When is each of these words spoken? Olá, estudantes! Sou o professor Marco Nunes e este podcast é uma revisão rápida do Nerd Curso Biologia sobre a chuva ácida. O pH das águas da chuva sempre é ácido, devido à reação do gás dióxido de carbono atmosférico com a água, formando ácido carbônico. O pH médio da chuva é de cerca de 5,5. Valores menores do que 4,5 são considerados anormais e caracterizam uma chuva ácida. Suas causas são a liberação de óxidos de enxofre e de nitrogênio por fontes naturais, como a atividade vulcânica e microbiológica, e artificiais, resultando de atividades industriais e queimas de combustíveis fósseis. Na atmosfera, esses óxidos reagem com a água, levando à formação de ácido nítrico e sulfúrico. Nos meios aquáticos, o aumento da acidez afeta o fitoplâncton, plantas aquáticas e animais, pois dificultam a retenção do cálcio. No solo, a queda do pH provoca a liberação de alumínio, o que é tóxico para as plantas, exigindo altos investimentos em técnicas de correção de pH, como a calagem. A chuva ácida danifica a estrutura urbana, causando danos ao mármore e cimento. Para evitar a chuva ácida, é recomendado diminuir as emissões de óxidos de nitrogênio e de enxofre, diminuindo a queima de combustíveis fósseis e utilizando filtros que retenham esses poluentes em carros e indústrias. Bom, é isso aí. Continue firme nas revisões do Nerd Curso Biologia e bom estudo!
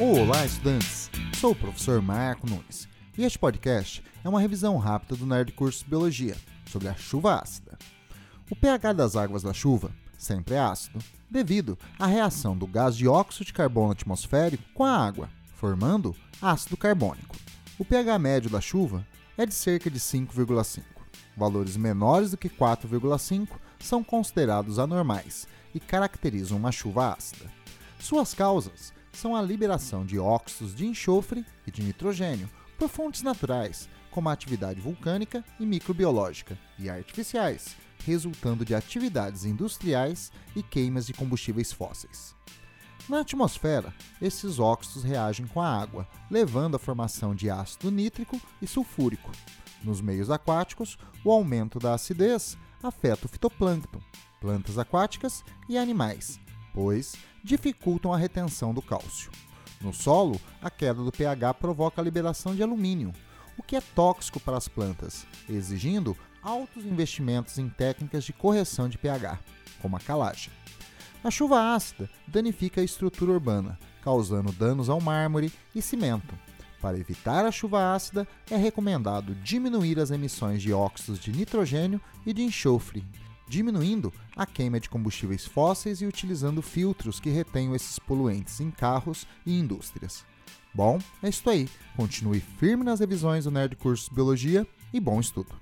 Olá, 0.00 0.46
estudantes! 0.46 1.10
Sou 1.38 1.52
o 1.52 1.54
professor 1.54 2.00
Marco 2.00 2.48
Nunes 2.48 2.88
e 3.16 3.24
este 3.24 3.38
podcast 3.38 4.02
é 4.24 4.28
uma 4.28 4.40
revisão 4.40 4.78
rápida 4.78 5.14
do 5.16 5.26
Nerd 5.26 5.52
Curso 5.52 5.84
Biologia 5.86 6.34
sobre 6.66 6.88
a 6.88 6.94
chuva 6.94 7.34
ácida. 7.34 7.78
O 8.50 8.56
pH 8.56 8.94
das 8.94 9.16
águas 9.16 9.42
da 9.42 9.52
chuva 9.52 9.92
sempre 10.16 10.54
é 10.54 10.58
ácido, 10.58 10.98
devido 11.30 11.78
à 11.98 12.06
reação 12.06 12.56
do 12.56 12.66
gás 12.66 12.96
dióxido 12.96 13.44
de 13.44 13.52
carbono 13.52 13.92
atmosférico 13.92 14.64
com 14.72 14.82
a 14.82 14.96
água, 14.96 15.28
formando 15.56 16.16
ácido 16.40 16.76
carbônico. 16.76 17.36
O 17.78 17.84
pH 17.84 18.18
médio 18.18 18.50
da 18.50 18.62
chuva 18.62 19.06
é 19.36 19.44
de 19.44 19.54
cerca 19.54 19.90
de 19.90 20.00
5,5. 20.00 20.82
Valores 21.36 21.76
menores 21.76 22.30
do 22.30 22.38
que 22.38 22.48
4,5 22.48 23.46
são 23.78 24.02
considerados 24.02 24.78
anormais 24.78 25.46
e 25.74 25.78
caracterizam 25.78 26.56
uma 26.56 26.72
chuva 26.72 27.12
ácida. 27.12 27.44
Suas 28.00 28.32
causas 28.32 28.92
são 29.12 29.36
a 29.36 29.42
liberação 29.42 30.04
de 30.04 30.18
óxidos 30.18 30.74
de 30.74 30.86
enxofre 30.86 31.44
e 31.66 31.70
de 31.70 31.82
nitrogênio 31.82 32.48
por 32.78 32.88
fontes 32.88 33.22
naturais, 33.22 33.88
como 34.10 34.28
a 34.28 34.32
atividade 34.32 34.80
vulcânica 34.80 35.44
e 35.60 35.66
microbiológica, 35.66 36.58
e 36.78 36.88
artificiais, 36.88 37.76
resultando 38.04 38.64
de 38.64 38.74
atividades 38.74 39.44
industriais 39.44 40.32
e 40.54 40.62
queimas 40.62 41.06
de 41.06 41.12
combustíveis 41.12 41.72
fósseis. 41.72 42.34
Na 43.08 43.20
atmosfera, 43.20 43.92
esses 44.20 44.58
óxidos 44.58 45.02
reagem 45.02 45.46
com 45.46 45.60
a 45.60 45.68
água, 45.68 46.06
levando 46.30 46.76
à 46.76 46.78
formação 46.78 47.34
de 47.34 47.50
ácido 47.50 47.90
nítrico 47.90 48.40
e 48.60 48.66
sulfúrico. 48.66 49.30
Nos 49.82 50.00
meios 50.00 50.30
aquáticos, 50.30 50.96
o 51.24 51.30
aumento 51.30 51.78
da 51.78 51.94
acidez 51.94 52.56
afeta 52.82 53.26
o 53.26 53.28
fitoplâncton, 53.28 54.00
plantas 54.40 54.78
aquáticas 54.78 55.44
e 55.68 55.76
animais, 55.76 56.40
pois 56.72 57.14
dificultam 57.42 58.12
a 58.12 58.16
retenção 58.16 58.72
do 58.72 58.82
cálcio. 58.82 59.30
No 59.80 59.92
solo, 59.92 60.40
a 60.60 60.70
queda 60.70 61.02
do 61.02 61.10
pH 61.10 61.54
provoca 61.54 62.00
a 62.00 62.04
liberação 62.04 62.54
de 62.54 62.62
alumínio, 62.62 63.12
o 63.58 63.62
que 63.62 63.76
é 63.76 63.80
tóxico 63.80 64.38
para 64.38 64.56
as 64.56 64.68
plantas, 64.68 65.26
exigindo 65.48 66.16
altos 66.42 66.84
investimentos 66.84 67.58
em 67.58 67.68
técnicas 67.68 68.24
de 68.24 68.32
correção 68.32 68.88
de 68.88 68.98
pH, 68.98 69.38
como 69.80 69.96
a 69.96 70.00
calagem. 70.00 70.52
A 71.24 71.30
chuva 71.30 71.74
ácida 71.74 72.10
danifica 72.26 72.80
a 72.80 72.84
estrutura 72.84 73.32
urbana, 73.32 73.78
causando 74.02 74.50
danos 74.52 74.88
ao 74.88 75.00
mármore 75.00 75.52
e 75.74 75.80
cimento. 75.80 76.34
Para 76.80 76.98
evitar 76.98 77.44
a 77.44 77.52
chuva 77.52 77.94
ácida, 77.94 78.26
é 78.50 78.56
recomendado 78.56 79.34
diminuir 79.36 80.00
as 80.00 80.10
emissões 80.10 80.60
de 80.60 80.72
óxidos 80.72 81.20
de 81.20 81.30
nitrogênio 81.30 82.00
e 82.26 82.32
de 82.32 82.42
enxofre, 82.42 83.04
diminuindo 83.52 84.10
a 84.34 84.46
queima 84.46 84.80
de 84.80 84.88
combustíveis 84.88 85.44
fósseis 85.44 86.00
e 86.00 86.06
utilizando 86.06 86.62
filtros 86.62 87.20
que 87.20 87.28
retenham 87.28 87.76
esses 87.76 87.98
poluentes 87.98 88.60
em 88.60 88.70
carros 88.70 89.26
e 89.44 89.58
indústrias. 89.58 90.24
Bom, 90.74 90.98
é 91.22 91.28
isso 91.28 91.48
aí. 91.50 91.68
Continue 91.94 92.40
firme 92.40 92.82
nas 92.82 93.00
revisões 93.00 93.44
do 93.44 93.50
Nerd 93.50 93.76
Curso 93.76 94.12
Biologia 94.14 94.66
e 94.90 94.98
bom 94.98 95.20
estudo! 95.20 95.61